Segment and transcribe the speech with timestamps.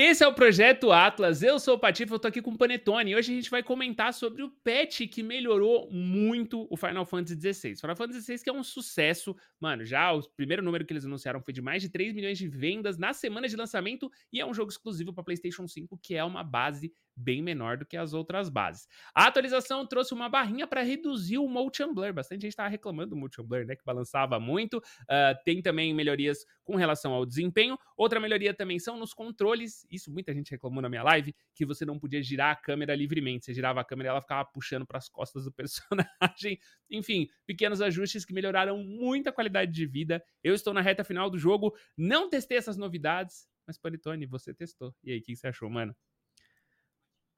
[0.00, 3.10] Esse é o Projeto Atlas, eu sou o Patife, eu tô aqui com o Panetone.
[3.10, 7.34] E hoje a gente vai comentar sobre o patch que melhorou muito o Final Fantasy
[7.34, 7.74] XVI.
[7.74, 11.40] Final Fantasy XVI que é um sucesso, mano, já o primeiro número que eles anunciaram
[11.40, 14.08] foi de mais de 3 milhões de vendas na semana de lançamento.
[14.32, 17.84] E é um jogo exclusivo para PlayStation 5 que é uma base bem menor do
[17.84, 18.86] que as outras bases.
[19.14, 22.12] A atualização trouxe uma barrinha para reduzir o motion blur.
[22.12, 24.78] Bastante gente estava reclamando do motion blur, né, que balançava muito.
[24.78, 27.78] Uh, tem também melhorias com relação ao desempenho.
[27.96, 29.86] Outra melhoria também são nos controles.
[29.90, 33.44] Isso muita gente reclamou na minha live, que você não podia girar a câmera livremente.
[33.46, 36.58] Você girava a câmera e ela ficava puxando para as costas do personagem.
[36.90, 40.22] Enfim, pequenos ajustes que melhoraram muito a qualidade de vida.
[40.42, 44.94] Eu estou na reta final do jogo, não testei essas novidades, mas Panetone, você testou.
[45.04, 45.94] E aí, o que você achou, mano?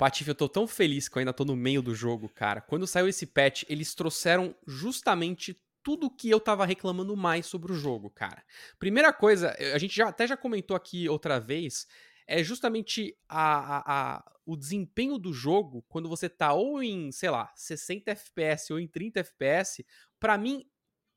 [0.00, 2.62] Patife, eu tô tão feliz que eu ainda tô no meio do jogo, cara.
[2.62, 7.74] Quando saiu esse patch, eles trouxeram justamente tudo que eu tava reclamando mais sobre o
[7.74, 8.42] jogo, cara.
[8.78, 11.86] Primeira coisa, a gente já, até já comentou aqui outra vez,
[12.26, 13.82] é justamente a, a,
[14.14, 18.80] a, o desempenho do jogo quando você tá ou em, sei lá, 60 FPS ou
[18.80, 19.84] em 30 FPS.
[20.18, 20.64] Para mim,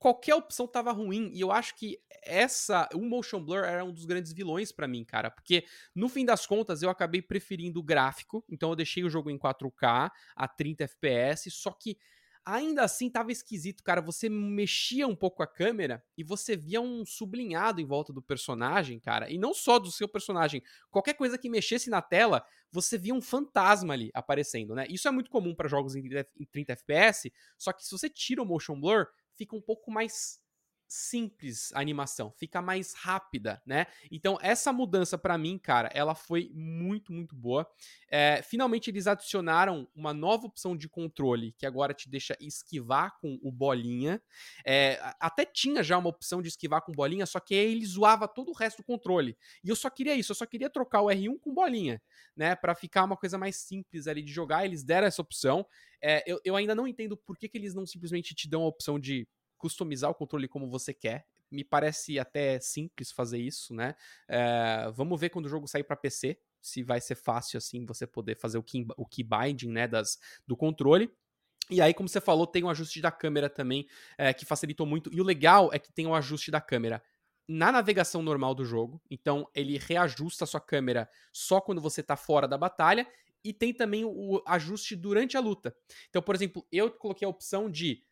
[0.04, 1.32] qualquer opção tava ruim.
[1.34, 2.90] E eu acho que essa.
[2.94, 5.32] O Motion Blur era um dos grandes vilões para mim, cara.
[5.32, 8.44] Porque, no fim das contas, eu acabei preferindo o gráfico.
[8.50, 11.50] Então eu deixei o jogo em 4K a 30 FPS.
[11.52, 11.98] Só que.
[12.46, 14.02] Ainda assim, tava esquisito, cara.
[14.02, 19.00] Você mexia um pouco a câmera e você via um sublinhado em volta do personagem,
[19.00, 19.32] cara.
[19.32, 20.62] E não só do seu personagem.
[20.92, 24.86] Qualquer coisa que mexesse na tela, você via um fantasma ali aparecendo, né?
[24.90, 26.04] Isso é muito comum para jogos em
[26.52, 27.32] 30 FPS.
[27.58, 30.40] Só que se você tira o motion blur, fica um pouco mais
[30.94, 33.88] simples a animação, fica mais rápida, né?
[34.12, 37.68] Então essa mudança para mim, cara, ela foi muito muito boa.
[38.08, 43.40] É, finalmente eles adicionaram uma nova opção de controle que agora te deixa esquivar com
[43.42, 44.22] o bolinha.
[44.64, 48.50] É, até tinha já uma opção de esquivar com bolinha, só que ele zoava todo
[48.50, 49.36] o resto do controle.
[49.64, 52.00] E eu só queria isso, eu só queria trocar o R1 com bolinha,
[52.36, 52.56] né?
[52.56, 54.64] Para ficar uma coisa mais simples ali de jogar.
[54.64, 55.66] Eles deram essa opção.
[56.00, 58.68] É, eu, eu ainda não entendo por que, que eles não simplesmente te dão a
[58.68, 59.28] opção de
[59.64, 61.26] customizar o controle como você quer.
[61.50, 63.96] Me parece até simples fazer isso, né?
[64.28, 68.06] É, vamos ver quando o jogo sair para PC, se vai ser fácil assim você
[68.06, 71.10] poder fazer o key, o key binding, né, das, do controle.
[71.70, 73.88] E aí, como você falou, tem o um ajuste da câmera também,
[74.18, 75.10] é, que facilitou muito.
[75.14, 77.02] E o legal é que tem o um ajuste da câmera
[77.48, 79.02] na navegação normal do jogo.
[79.10, 83.08] Então, ele reajusta a sua câmera só quando você está fora da batalha.
[83.46, 85.74] E tem também o ajuste durante a luta.
[86.10, 88.04] Então, por exemplo, eu coloquei a opção de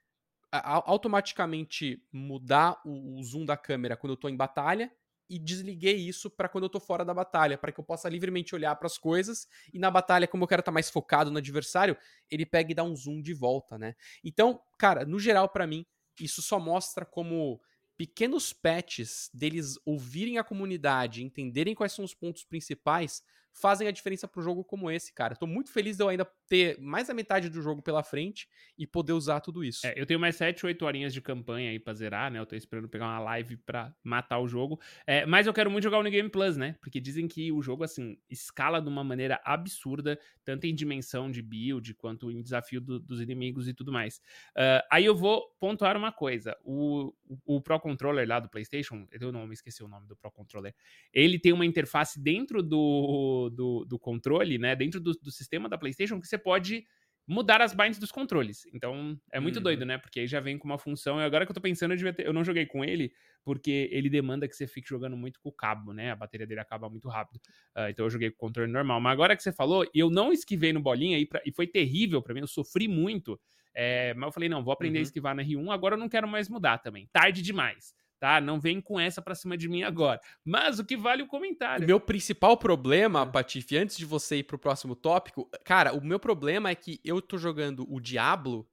[0.51, 4.91] automaticamente mudar o, o, zoom da câmera quando eu tô em batalha
[5.29, 8.53] e desliguei isso para quando eu tô fora da batalha, para que eu possa livremente
[8.53, 11.37] olhar para as coisas e na batalha, como eu quero estar tá mais focado no
[11.37, 11.95] adversário,
[12.29, 13.95] ele pega e dá um zoom de volta, né?
[14.23, 15.85] Então, cara, no geral para mim,
[16.19, 17.61] isso só mostra como
[17.97, 23.23] pequenos patches deles ouvirem a comunidade, entenderem quais são os pontos principais,
[23.53, 25.35] fazem a diferença pro jogo como esse, cara.
[25.35, 28.47] Tô muito feliz de eu ainda ter mais a metade do jogo pela frente
[28.77, 29.85] e poder usar tudo isso.
[29.85, 32.39] É, eu tenho mais 7, 8 horinhas de campanha aí pra zerar, né?
[32.39, 34.79] Eu tô esperando pegar uma live pra matar o jogo.
[35.05, 36.75] É, mas eu quero muito jogar o New Game Plus, né?
[36.81, 41.41] Porque dizem que o jogo, assim, escala de uma maneira absurda, tanto em dimensão de
[41.41, 44.17] build, quanto em desafio do, dos inimigos e tudo mais.
[44.55, 46.57] Uh, aí eu vou pontuar uma coisa.
[46.63, 50.15] O, o, o Pro Controller lá do PlayStation, eu não me esqueci o nome do
[50.15, 50.73] Pro Controller,
[51.13, 54.75] ele tem uma interface dentro do do, do, controle, né?
[54.75, 56.85] Dentro do, do, sistema da PlayStation, que você pode
[57.27, 58.65] mudar as binds dos controles.
[58.73, 59.63] Então, é muito uhum.
[59.63, 59.97] doido, né?
[59.97, 61.19] Porque aí já vem com uma função.
[61.19, 62.25] E agora que eu tô pensando, eu, ter...
[62.25, 63.13] eu não joguei com ele,
[63.43, 66.11] porque ele demanda que você fique jogando muito com o cabo, né?
[66.11, 67.37] A bateria dele acaba muito rápido.
[67.75, 68.99] Uh, então eu joguei com o controle normal.
[68.99, 71.41] Mas agora que você falou, eu não esquivei no bolinha e, pra...
[71.45, 73.39] e foi terrível para mim, eu sofri muito.
[73.73, 74.13] É...
[74.15, 75.03] mas eu falei, não, vou aprender uhum.
[75.03, 77.07] a esquivar na R1, agora eu não quero mais mudar também.
[77.13, 78.39] Tarde demais tá?
[78.39, 80.21] Não vem com essa pra cima de mim agora.
[80.45, 81.83] Mas o que vale o comentário.
[81.83, 86.19] O meu principal problema, Patife, antes de você ir pro próximo tópico, cara, o meu
[86.19, 88.69] problema é que eu tô jogando o Diablo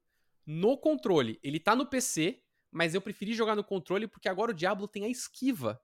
[0.46, 1.40] no controle.
[1.42, 5.06] Ele tá no PC, mas eu preferi jogar no controle porque agora o Diablo tem
[5.06, 5.80] a esquiva.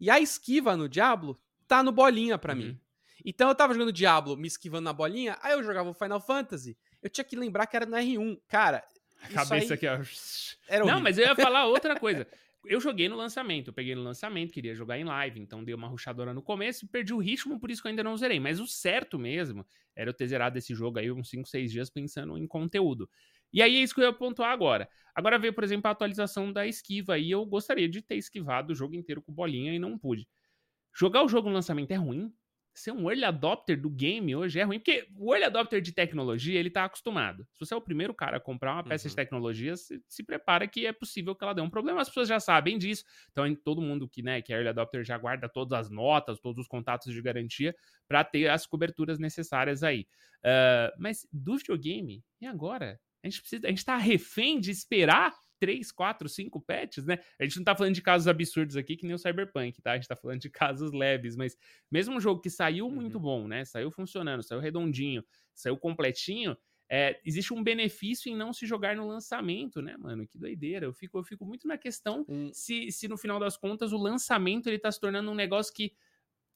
[0.00, 2.58] E a esquiva no Diablo tá no bolinha pra uhum.
[2.58, 2.80] mim.
[3.24, 6.76] Então eu tava jogando Diablo, me esquivando na bolinha, aí eu jogava o Final Fantasy.
[7.00, 8.40] Eu tinha que lembrar que era no R1.
[8.48, 8.84] Cara,
[9.22, 10.00] a cabeça aqui, ó.
[10.66, 12.26] Era Não, mas eu ia falar outra coisa.
[12.66, 15.88] eu joguei no lançamento, eu peguei no lançamento, queria jogar em live, então dei uma
[15.88, 18.40] ruxadora no começo e perdi o ritmo, por isso que eu ainda não zerei.
[18.40, 21.90] Mas o certo mesmo era eu ter zerado esse jogo aí uns 5, 6 dias
[21.90, 23.08] pensando em conteúdo.
[23.52, 24.88] E aí é isso que eu ia pontuar agora.
[25.14, 28.76] Agora veio, por exemplo, a atualização da esquiva e eu gostaria de ter esquivado o
[28.76, 30.28] jogo inteiro com bolinha e não pude.
[30.94, 32.32] Jogar o jogo no lançamento é ruim?
[32.78, 36.58] Ser um early adopter do game hoje é ruim, porque o early adopter de tecnologia,
[36.58, 37.46] ele tá acostumado.
[37.54, 39.10] Se você é o primeiro cara a comprar uma peça uhum.
[39.10, 42.28] de tecnologia, se, se, prepara que é possível que ela dê um problema, as pessoas
[42.28, 43.04] já sabem disso.
[43.32, 46.62] Então, todo mundo que, né, que é early adopter já guarda todas as notas, todos
[46.62, 47.74] os contatos de garantia
[48.06, 50.06] para ter as coberturas necessárias aí.
[50.38, 53.00] Uh, mas do videogame, e agora?
[53.22, 57.18] A gente precisa, a gente tá refém de esperar 3, 4, 5 patches, né?
[57.38, 59.92] A gente não tá falando de casos absurdos aqui, que nem o Cyberpunk, tá?
[59.92, 61.56] A gente tá falando de casos leves, mas
[61.90, 62.94] mesmo um jogo que saiu uhum.
[62.94, 63.64] muito bom, né?
[63.64, 65.24] Saiu funcionando, saiu redondinho,
[65.54, 66.56] saiu completinho,
[66.90, 70.26] é, existe um benefício em não se jogar no lançamento, né, mano?
[70.26, 70.86] Que doideira.
[70.86, 72.50] Eu fico, eu fico muito na questão hum.
[72.52, 75.92] se, se no final das contas o lançamento ele tá se tornando um negócio que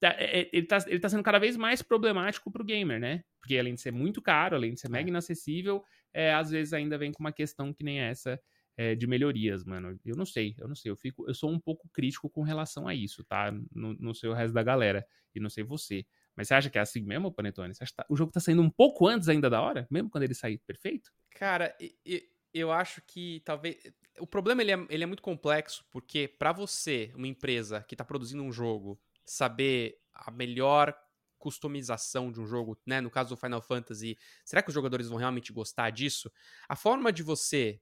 [0.01, 3.23] tá, é, é ele, tá, ele tá sendo cada vez mais problemático pro gamer, né?
[3.41, 5.11] Porque além de ser muito caro, além de ser mega é.
[5.11, 5.85] inacessível,
[6.15, 8.41] é, às vezes ainda vem com uma questão que nem essa
[8.77, 9.99] é, de melhorias, mano.
[10.05, 10.91] Eu não sei, eu não sei.
[10.91, 13.53] Eu, fico, eu sou um pouco crítico com relação a isso, tá?
[13.73, 15.07] No, no seu resto da galera.
[15.35, 16.07] E não sei você.
[16.37, 17.75] Mas você acha que é assim mesmo, Panetone?
[17.75, 19.87] Você acha que tá, o jogo tá saindo um pouco antes ainda da hora?
[19.91, 21.11] Mesmo quando ele sair perfeito?
[21.31, 22.21] Cara, eu,
[22.53, 23.77] eu acho que talvez.
[24.19, 28.05] O problema ele é, ele é muito complexo, porque para você, uma empresa que tá
[28.05, 30.95] produzindo um jogo, saber a melhor
[31.39, 33.01] customização de um jogo, né?
[33.01, 36.31] No caso do Final Fantasy, será que os jogadores vão realmente gostar disso?
[36.69, 37.81] A forma de você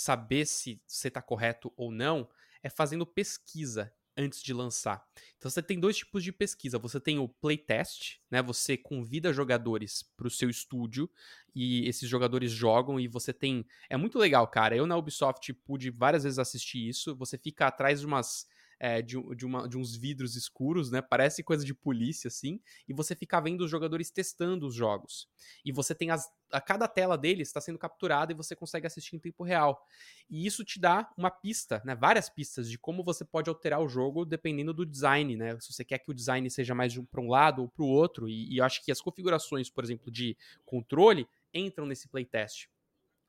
[0.00, 2.28] saber se você está correto ou não
[2.62, 5.06] é fazendo pesquisa antes de lançar.
[5.36, 6.78] Então você tem dois tipos de pesquisa.
[6.78, 8.42] Você tem o playtest, né?
[8.42, 11.08] Você convida jogadores para o seu estúdio
[11.54, 13.66] e esses jogadores jogam e você tem.
[13.88, 14.76] É muito legal, cara.
[14.76, 17.14] Eu na Ubisoft pude várias vezes assistir isso.
[17.16, 18.46] Você fica atrás de umas
[18.82, 21.02] é, de, de, uma, de uns vidros escuros, né?
[21.02, 22.58] Parece coisa de polícia, assim.
[22.88, 25.28] E você fica vendo os jogadores testando os jogos.
[25.62, 26.26] E você tem as.
[26.50, 29.86] A cada tela deles está sendo capturada e você consegue assistir em tempo real.
[30.28, 31.94] E isso te dá uma pista, né?
[31.94, 35.60] Várias pistas de como você pode alterar o jogo dependendo do design, né?
[35.60, 38.28] Se você quer que o design seja mais para um lado ou para o outro.
[38.28, 42.66] E, e acho que as configurações, por exemplo, de controle entram nesse playtest.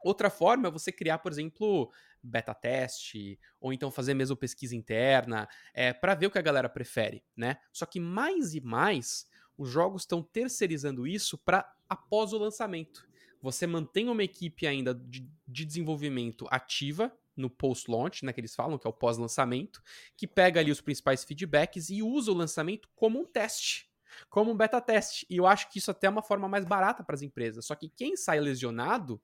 [0.04, 1.92] Outra forma é você criar, por exemplo,
[2.24, 6.42] beta teste, ou então fazer mesmo pesquisa interna, é, eh, para ver o que a
[6.42, 7.58] galera prefere, né?
[7.72, 9.28] Só que mais e mais
[9.58, 13.08] os jogos estão terceirizando isso para após o lançamento.
[13.42, 18.78] Você mantém uma equipe ainda de, de desenvolvimento ativa no post-launch, né, que eles falam,
[18.78, 19.82] que é o pós-lançamento,
[20.16, 23.92] que pega ali os principais feedbacks e usa o lançamento como um teste
[24.30, 25.26] como um beta teste.
[25.30, 27.66] E eu acho que isso até é uma forma mais barata para as empresas.
[27.66, 29.22] Só que quem sai lesionado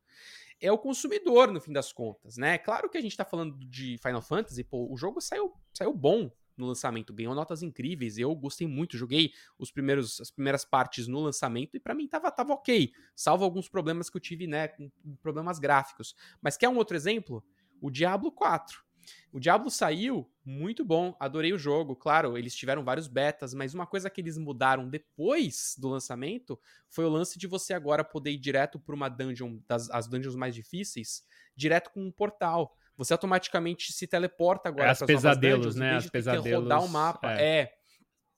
[0.60, 2.58] é o consumidor, no fim das contas, né?
[2.58, 6.32] Claro que a gente tá falando de Final Fantasy, pô, o jogo saiu, saiu bom
[6.58, 11.20] no lançamento, ganhou notas incríveis, eu gostei muito, joguei os primeiros, as primeiras partes no
[11.20, 14.90] lançamento e para mim tava, tava ok, salvo alguns problemas que eu tive, né, com
[15.22, 16.16] problemas gráficos.
[16.42, 17.44] Mas quer um outro exemplo?
[17.80, 18.87] O Diablo 4.
[19.32, 21.96] O Diablo saiu, muito bom, adorei o jogo.
[21.96, 26.60] Claro, eles tiveram vários betas, mas uma coisa que eles mudaram depois do lançamento
[26.90, 30.36] foi o lance de você agora poder ir direto para uma dungeon, das as dungeons
[30.36, 31.24] mais difíceis,
[31.56, 32.76] direto com um portal.
[32.96, 35.96] Você automaticamente se teleporta agora é as pesadelos, dungeons, né?
[35.96, 36.64] As pesadelos.
[36.64, 37.34] rodar o mapa.
[37.34, 37.60] É.
[37.60, 37.74] é.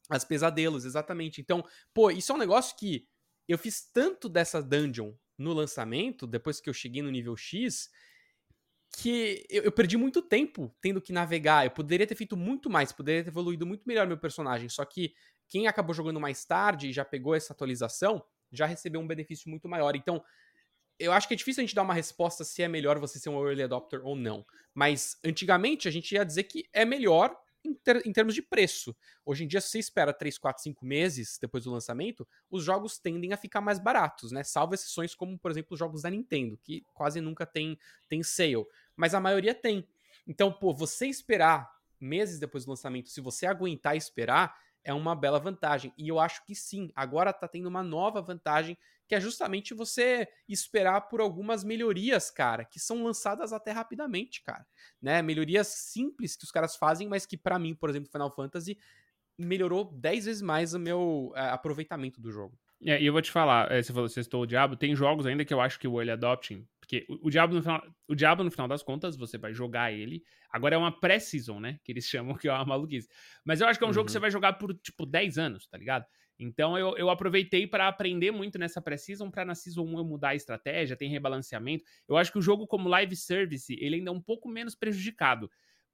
[0.09, 1.39] As pesadelos, exatamente.
[1.39, 1.63] Então,
[1.93, 3.07] pô, isso é um negócio que
[3.47, 7.89] eu fiz tanto dessa dungeon no lançamento, depois que eu cheguei no nível X,
[8.91, 11.65] que eu, eu, perdi muito tempo tendo que navegar.
[11.65, 14.67] Eu poderia ter feito muito mais, poderia ter evoluído muito melhor meu personagem.
[14.69, 15.13] Só que
[15.47, 19.67] quem acabou jogando mais tarde e já pegou essa atualização, já recebeu um benefício muito
[19.67, 19.95] maior.
[19.95, 20.23] Então,
[20.97, 23.29] eu acho que é difícil a gente dar uma resposta se é melhor você ser
[23.29, 24.45] um early adopter ou não.
[24.73, 28.95] Mas antigamente a gente ia dizer que é melhor em, ter, em, termos de preço.
[29.25, 32.97] Hoje em dia, se você espera 3, 4, 5 meses depois do lançamento, os jogos
[32.97, 34.43] tendem a ficar mais baratos, né?
[34.43, 38.65] Salvo exceções como, por exemplo, os jogos da Nintendo, que quase nunca tem, tem sale.
[38.95, 39.87] Mas a maioria tem.
[40.27, 45.39] Então, pô, você esperar meses depois do lançamento, se você aguentar esperar, é uma bela
[45.39, 45.93] vantagem.
[45.97, 48.77] E eu acho que sim, agora tá tendo uma nova vantagem
[49.09, 54.63] que é justamente você esperar por algumas melhorias, cara, que são lançadas até rapidamente, cara,
[55.01, 55.19] né?
[55.23, 58.77] Melhorias simples que os caras fazem, mas que para mim, por exemplo, Final Fantasy
[59.35, 62.55] melhorou 10 vezes mais o meu é, aproveitamento do jogo.
[62.85, 65.25] É, e eu vou te falar, é, você falou, você estou o Diabo, tem jogos
[65.25, 68.43] ainda que eu acho que o Early Adopting, porque o, o, Diabo no final, o
[68.43, 72.05] no final das contas, você vai jogar ele, agora é uma pré-season, né, que eles
[72.07, 73.09] chamam que é uma maluquice,
[73.43, 73.93] mas eu acho que é um uhum.
[73.93, 76.05] jogo que você vai jogar por, tipo, 10 anos, tá ligado?
[76.39, 80.29] Então eu, eu aproveitei para aprender muito nessa pré-season, para na season 1 eu mudar
[80.29, 81.83] a estratégia, tem rebalanceamento.
[82.07, 85.51] Eu acho que o jogo como live service, ele ainda é um pouco menos prejudicado.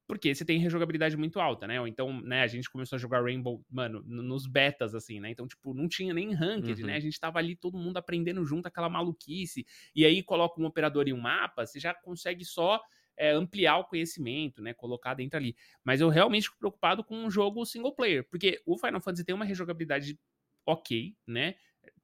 [0.08, 1.82] Porque você tem rejogabilidade muito alta, né?
[1.82, 5.32] Ou então, né, a gente começou a jogar Rainbow, mano, nos betas, assim, né?
[5.32, 6.82] Então, tipo, não tinha nem ranked, né?
[6.82, 6.88] uhum.
[6.88, 6.96] né?
[6.96, 9.66] A gente tava ali todo mundo aprendendo junto aquela maluquice.
[9.96, 12.80] E aí coloca um operador em um mapa, você já consegue só
[13.18, 14.76] é, ampliar o conhecimento, né?
[14.76, 15.56] Colocar dentro ali.
[15.84, 19.34] Mas eu realmente fico preocupado com um jogo single player, porque o Final Fantasy tem
[19.34, 20.20] uma rejogabilidade
[20.66, 21.56] ok, né?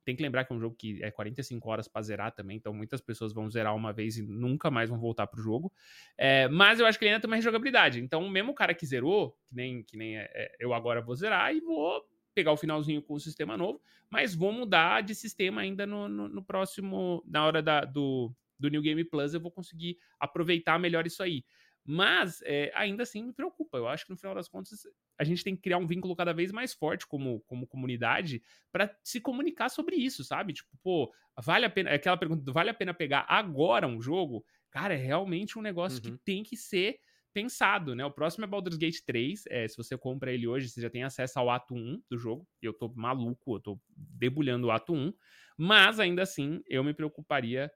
[0.03, 2.73] Tem que lembrar que é um jogo que é 45 horas para zerar também, então
[2.73, 5.71] muitas pessoas vão zerar uma vez e nunca mais vão voltar pro jogo.
[6.17, 7.99] É, mas eu acho que ele ainda tem uma rejogabilidade.
[7.99, 11.15] Então, mesmo o cara que zerou, que nem, que nem é, é, eu agora vou
[11.15, 12.03] zerar e vou
[12.33, 16.27] pegar o finalzinho com o sistema novo, mas vou mudar de sistema ainda no, no,
[16.27, 21.05] no próximo, na hora da, do, do New Game Plus, eu vou conseguir aproveitar melhor
[21.05, 21.43] isso aí.
[21.83, 23.77] Mas é, ainda assim me preocupa.
[23.77, 24.81] Eu acho que no final das contas
[25.17, 28.95] a gente tem que criar um vínculo cada vez mais forte como, como comunidade para
[29.03, 30.53] se comunicar sobre isso, sabe?
[30.53, 31.89] Tipo, pô, vale a pena.
[31.89, 34.45] É aquela pergunta: vale a pena pegar agora um jogo?
[34.69, 36.17] Cara, é realmente um negócio uhum.
[36.17, 36.97] que tem que ser
[37.33, 38.05] pensado, né?
[38.05, 39.43] O próximo é Baldur's Gate 3.
[39.47, 42.47] É, se você compra ele hoje, você já tem acesso ao ato 1 do jogo.
[42.61, 45.13] E eu tô maluco, eu tô debulhando o ato 1.
[45.57, 47.71] Mas ainda assim, eu me preocuparia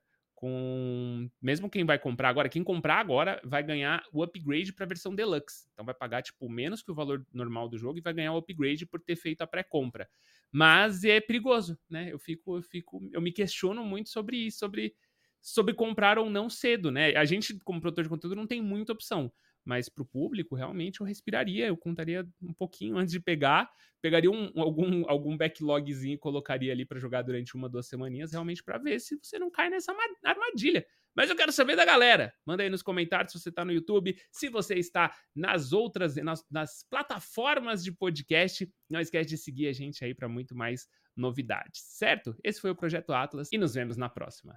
[0.45, 4.87] com mesmo quem vai comprar agora, quem comprar agora vai ganhar o upgrade para a
[4.87, 5.67] versão deluxe.
[5.73, 8.37] Então vai pagar tipo menos que o valor normal do jogo e vai ganhar o
[8.37, 10.07] upgrade por ter feito a pré-compra.
[10.51, 12.13] Mas é perigoso, né?
[12.13, 14.93] Eu fico eu fico eu me questiono muito sobre isso, sobre
[15.41, 17.15] sobre comprar ou não cedo, né?
[17.15, 19.33] A gente como produtor de conteúdo não tem muita opção.
[19.65, 23.69] Mas para o público, realmente, eu respiraria, eu contaria um pouquinho antes de pegar,
[24.01, 28.63] pegaria um, algum, algum backlogzinho e colocaria ali para jogar durante uma, duas semaninhas, realmente
[28.63, 29.91] para ver se você não cai nessa
[30.23, 30.85] armadilha.
[31.15, 32.33] Mas eu quero saber da galera.
[32.45, 36.45] Manda aí nos comentários se você está no YouTube, se você está nas outras, nas,
[36.51, 38.69] nas plataformas de podcast.
[38.89, 42.35] Não esquece de seguir a gente aí para muito mais novidades, certo?
[42.43, 44.53] Esse foi o Projeto Atlas e nos vemos na próxima.